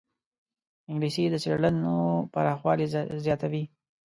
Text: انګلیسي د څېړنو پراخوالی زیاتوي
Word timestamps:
انګلیسي 0.89 1.23
د 1.29 1.35
څېړنو 1.43 1.95
پراخوالی 2.33 2.85
زیاتوي 3.25 3.63